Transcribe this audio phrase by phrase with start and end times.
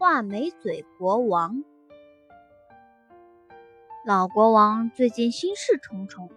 [0.00, 1.62] 画眉嘴国王。
[4.06, 6.30] 老国王最近心事重重，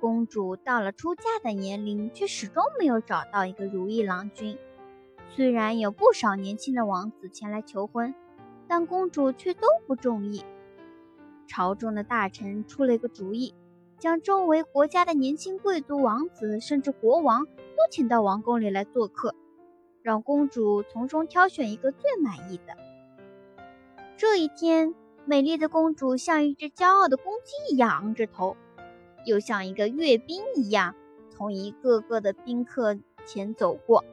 [0.00, 4.56] 公主到了出嫁的年龄，却始终没有找到一个如意郎君。
[5.28, 8.14] 虽然有不少年轻的王子前来求婚，
[8.66, 10.46] 但公主却都不中意。
[11.46, 13.54] 朝中的大臣出了一个主意，
[13.98, 19.34] 将周围国家的年轻贵族、王子甚至国王都请到王宫里来做客。
[20.00, 22.74] 让公主从中挑选一个最满意的。
[24.20, 24.96] 这一天，
[25.26, 28.56] 美丽的公主像一只骄傲的公鸡一样昂着头，
[29.24, 30.96] 又像一个阅兵一样
[31.30, 34.04] 从一个个的宾客前走过。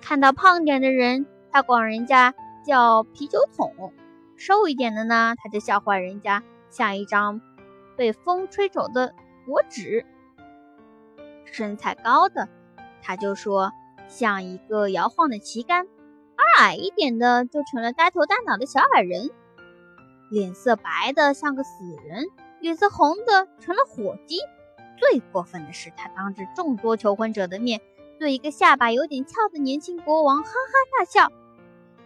[0.00, 2.34] 看到胖点的人，她管人家
[2.66, 3.92] 叫啤酒桶；
[4.34, 7.40] 瘦一点的呢，她就笑话人家像一张
[7.94, 9.14] 被风吹走的
[9.46, 10.04] 薄纸；
[11.44, 12.48] 身材高的，
[13.00, 13.70] 她就说。
[14.10, 15.86] 像一个摇晃的旗杆，
[16.58, 19.28] 矮一点的就成了呆头呆脑的小矮人；
[20.28, 21.70] 脸色白的像个死
[22.04, 22.26] 人，
[22.60, 24.38] 脸色红的成了火鸡。
[24.96, 27.80] 最过分的是，他当着众多求婚者的面，
[28.18, 31.32] 对一个下巴有点翘的年轻国王哈哈大笑：“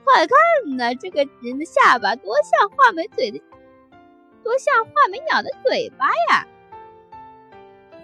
[0.05, 3.43] 快看呐，这个人的下巴多像画眉嘴的，
[4.45, 6.47] 多像画眉鸟的嘴巴呀！”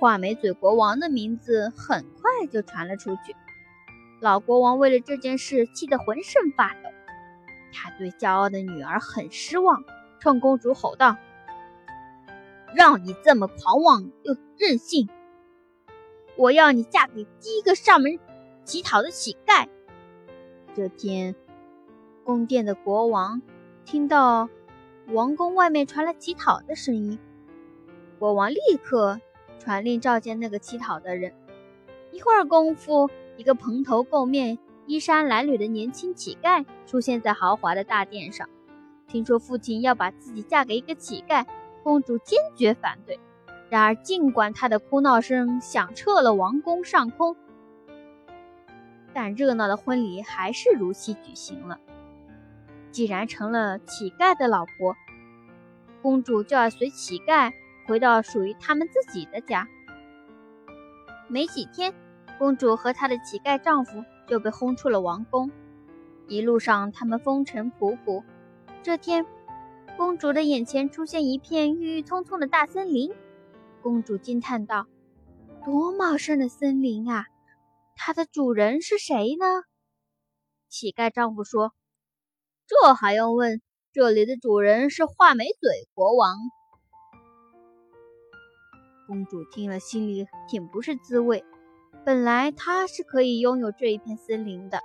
[0.00, 3.36] 画眉嘴国王的名字很快就传了出去。
[4.20, 6.90] 老国王为了这件事气得浑身发抖，
[7.72, 9.84] 他对骄傲的女儿很失望，
[10.18, 11.16] 冲公主吼道
[12.74, 15.08] ：“让你这么狂妄又任性，
[16.36, 18.18] 我要你嫁给第一个上门
[18.64, 19.68] 乞讨的乞丐。”
[20.74, 21.36] 这天，
[22.24, 23.40] 宫殿的国王
[23.84, 24.48] 听到
[25.12, 27.20] 王宫外面传来乞讨的声音，
[28.18, 29.20] 国王立刻
[29.60, 31.32] 传令召见那个乞讨的人。
[32.10, 33.08] 一会儿功夫。
[33.38, 38.48] 一个蓬头垢面、衣衫褴褛的年轻乞丐出现在豪华的大殿上。
[39.06, 41.46] 听说父亲要把自己嫁给一个乞丐，
[41.84, 43.20] 公主坚决反对。
[43.70, 47.36] 然而，尽管她的哭闹声响彻了王宫上空，
[49.14, 51.78] 但热闹的婚礼还是如期举行了。
[52.90, 54.96] 既然成了乞丐的老婆，
[56.02, 57.52] 公主就要随乞丐
[57.86, 59.68] 回到属于他们自己的家。
[61.28, 61.94] 没几天。
[62.38, 65.50] 公主和她的乞丐丈夫就被轰出了王宫。
[66.28, 68.22] 一路上，他们风尘仆仆。
[68.82, 69.26] 这天，
[69.96, 73.12] 公主的眼前出现一片郁郁葱葱的大森林。
[73.82, 74.86] 公主惊叹道
[75.64, 77.26] ：“多茂盛的森林啊！
[77.96, 79.46] 它的主人是谁呢？”
[80.68, 81.72] 乞丐丈夫说
[82.68, 83.62] ：“这还用问？
[83.92, 86.36] 这里的主人是画眉嘴国王。”
[89.08, 91.42] 公主听了，心里挺不是滋味。
[92.08, 94.80] 本来他是可以拥有这一片森林的。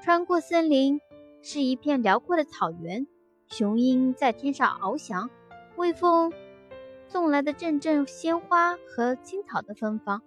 [0.00, 1.00] 穿过森林，
[1.42, 3.08] 是一片辽阔的草原，
[3.48, 5.28] 雄鹰在天上翱翔，
[5.74, 6.32] 微风
[7.08, 10.22] 送来的阵阵鲜花和青草的芬芳。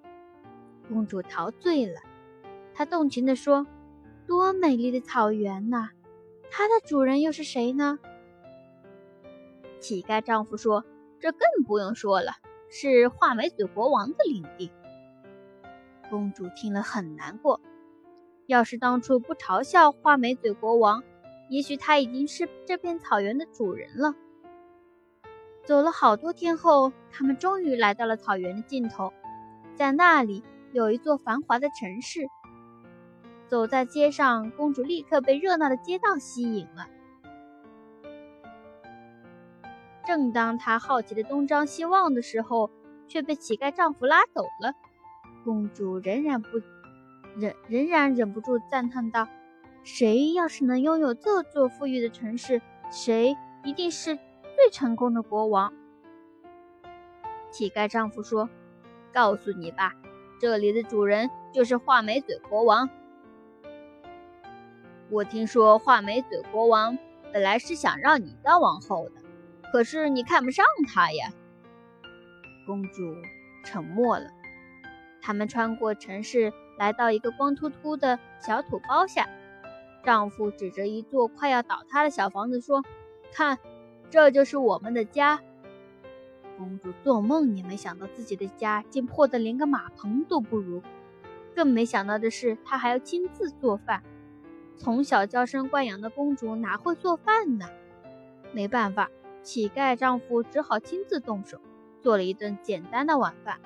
[0.90, 2.02] 公主陶醉了，
[2.74, 3.66] 她动情地说
[4.28, 5.92] ：“多美丽的草原呐！
[6.52, 7.98] 它的主人又是谁呢？”
[9.80, 10.84] 乞丐丈夫说
[11.18, 12.34] ：“这更不用说了，
[12.70, 14.70] 是画眉嘴国王的领地。”
[16.10, 17.62] 公主听了很难过。
[18.48, 21.04] 要是当初不嘲笑画眉嘴国王，
[21.50, 24.16] 也许他已经是这片草原的主人了。
[25.64, 29.14] 走了好多天后，他们终于来到了草原的尽头，
[29.76, 32.28] 在那里有一座繁华的城市。
[33.48, 36.88] 走在街上，公主立刻被热闹的街道吸引了。
[40.06, 42.72] 正当她好奇的东张西望的时候，
[43.08, 44.74] 却被乞丐丈夫拉走了。
[45.50, 46.62] 公主仍然不
[47.36, 49.28] 忍，仍然忍不住赞叹道
[49.84, 52.62] ：“谁要是能拥有这座富裕的城市，
[52.92, 55.74] 谁一定是最成功的国王。”
[57.50, 58.48] 乞丐丈夫说
[59.12, 59.96] ：“告诉你吧，
[60.40, 62.88] 这里的主人就是画眉嘴国王。
[65.10, 66.96] 我听说画眉嘴国王
[67.34, 69.16] 本来是想让你当王后的，
[69.72, 70.64] 可是你看不上
[70.94, 71.34] 他呀。”
[72.68, 73.16] 公主
[73.66, 74.30] 沉默了。
[75.30, 79.30] 他们穿过城市，来到一个光秃秃的小土包下。
[80.04, 82.84] 丈夫指着一座快要倒塌的小房子说
[83.32, 83.60] ：“看，
[84.10, 85.40] 这就是我们的家。”
[86.58, 90.82] 公主做梦也没想到自己的家竟破得连个马棚都不如。
[91.54, 94.02] 更没想到的是，她还要亲自做饭。
[94.78, 97.68] 从小娇生惯养的公主哪会做饭呢？
[98.52, 99.12] 没办法，
[99.44, 101.62] 乞丐丈夫只好亲自动手，
[102.02, 103.60] 做了一顿简单的晚饭。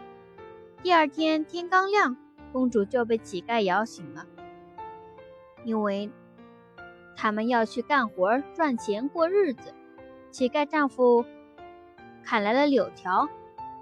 [0.84, 2.18] 第二天天刚亮，
[2.52, 4.26] 公主就被乞丐摇醒了。
[5.64, 6.12] 因为
[7.16, 9.74] 他们要去干活赚钱过日子。
[10.30, 11.24] 乞丐丈夫
[12.22, 13.30] 砍来了柳条，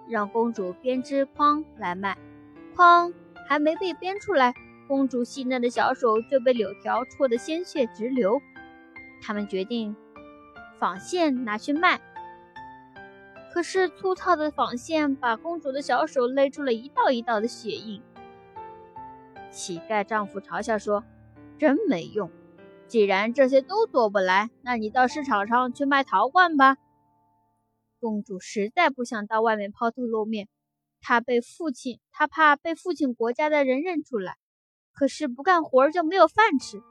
[0.07, 2.15] 让公主编织筐来卖。
[2.75, 3.12] 筐
[3.47, 4.54] 还没被编出来，
[4.88, 8.39] 公主细嫩的小手就被柳条戳得鲜血直流。
[9.24, 9.95] 他们决定
[10.80, 12.00] 纺线拿去卖，
[13.53, 18.01] 可是粗糙的纺线把公主的小手勒出了一道一道的血印。
[19.51, 21.03] 乞丐丈夫嘲笑说
[21.59, 22.31] ：“真没用！
[22.88, 26.77] 既然这些都做不来，那你到市场上去卖陶罐吧。”
[28.00, 30.47] 公主实在不想到外面抛头露面，
[31.01, 34.38] 她被父亲，她怕被父亲国家的人认出来。
[34.94, 36.81] 可是不干活就没有饭吃，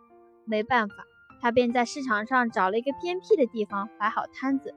[0.44, 0.94] 没办法。
[1.40, 4.74] 她便在市场上找了一个偏僻的地方摆好摊子，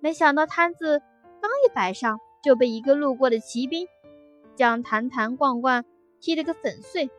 [0.00, 1.02] 没想到摊子
[1.44, 3.86] 刚一摆上，就被一个路过的骑兵
[4.56, 5.84] 将坛坛罐罐
[6.18, 7.10] 踢了个粉碎。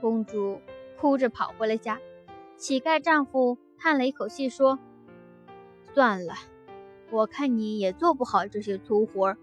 [0.00, 0.62] 公主
[0.98, 2.00] 哭着跑回了家，
[2.56, 4.78] 乞丐丈夫叹了一口气说
[5.92, 6.32] ：“算了，
[7.10, 9.36] 我看你也做不好这些粗活，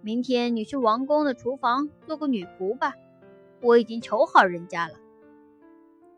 [0.00, 2.94] 明天你去王宫的厨房做个女仆吧，
[3.60, 4.94] 我已经求好人家了，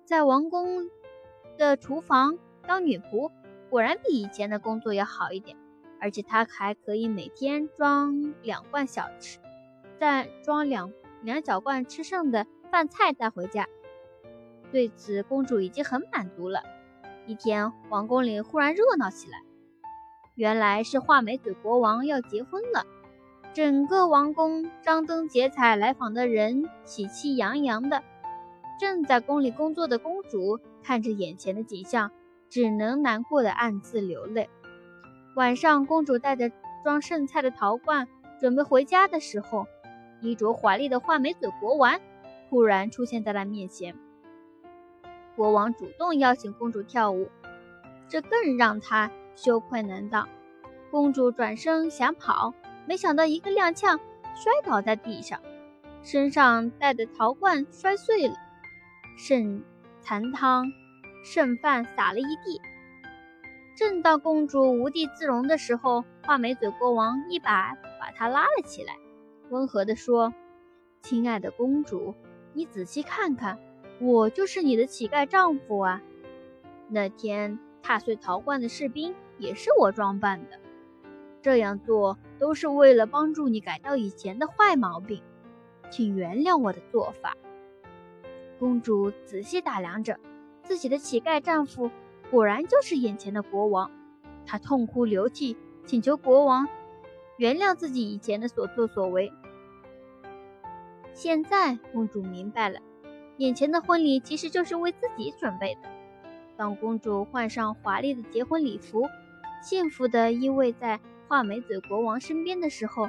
[0.05, 0.91] 在王宫。”
[1.57, 2.37] 的厨房
[2.67, 3.31] 当女仆，
[3.71, 5.57] 果然比以前的工作要好一点，
[6.01, 9.39] 而且她还可以每天装两罐小吃，
[9.99, 10.93] 再装两
[11.23, 13.67] 两小罐吃剩的饭菜带回家。
[14.71, 16.63] 对此，公主已经很满足了。
[17.27, 19.39] 一天，王宫里忽然热闹起来，
[20.35, 22.85] 原来是画眉嘴国王要结婚了，
[23.55, 28.03] 整个王宫张灯结彩，来访的人喜气洋洋的。
[28.81, 32.11] 正在宫里工作的公主看着眼前的景象，
[32.51, 34.51] 只能难过的暗自流泪。
[35.35, 36.51] 晚上，公主带着
[36.85, 38.07] 装剩菜的陶罐
[38.39, 39.67] 准备回家的时候，
[40.21, 42.01] 衣着华丽的画眉嘴国王
[42.49, 43.97] 突然出现在了面前。
[45.35, 47.29] 国王主动邀请公主跳舞，
[48.09, 50.29] 这更让她羞愧难当。
[50.93, 52.55] 公主转身想跑，
[52.87, 53.99] 没想到一个踉跄，
[54.37, 55.41] 摔倒在地上，
[56.05, 58.35] 身上带的陶罐摔碎了。
[59.17, 59.65] 剩
[60.01, 60.67] 残汤、
[61.25, 62.61] 剩饭洒了一地。
[63.77, 68.97] 正当公主无地自容的时候，画眉嘴国王一把把她拉了起来，
[69.51, 70.33] 温和地说
[71.03, 72.15] ：“亲爱的公主，
[72.53, 73.59] 你仔细看看，
[74.01, 76.01] 我就是你的乞丐丈夫啊！
[76.89, 80.61] 那天踏碎陶罐的士兵也是我装扮的。
[81.43, 85.21] 这样做都是为了帮助你改掉以前的坏毛病，
[85.91, 87.37] 请原谅我的做法。”
[88.61, 90.21] 公主仔细打量着
[90.63, 91.91] 自己的乞丐丈夫，
[92.31, 93.91] 果然就是眼前的国王。
[94.47, 95.57] 他痛哭流涕，
[95.87, 96.69] 请求国王
[97.39, 99.33] 原谅自己以前的所作所为。
[101.15, 102.81] 现在，公主明白了，
[103.39, 105.89] 眼前的婚礼其实就是为自己准备的。
[106.57, 109.09] 当公主换上华丽的结婚礼服，
[109.63, 113.09] 幸福地依偎在画眉嘴国王身边的时候，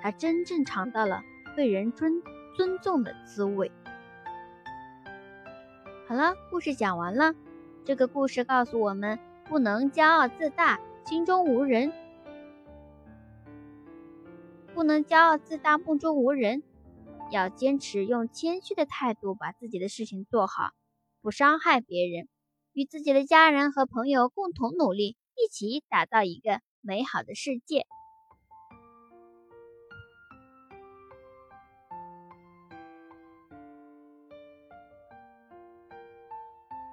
[0.00, 1.22] 她真正尝到了
[1.56, 2.22] 被人尊
[2.54, 3.72] 尊重的滋味。
[6.06, 7.34] 好了，故事讲完了。
[7.86, 11.92] 这个故事告诉我们，不能骄傲自大，心中无人；
[14.74, 16.64] 不能骄傲自大，目中无人。
[17.30, 20.72] 要坚持用谦虚的态度把自己的事情做好，
[21.22, 22.26] 不伤害别人，
[22.72, 27.86] 与自己的家人和朋友共同努力，一起打造一个美好的世界。